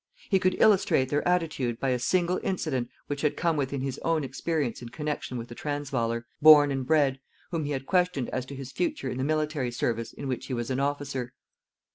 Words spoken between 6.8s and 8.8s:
bred, whom he had questioned as to his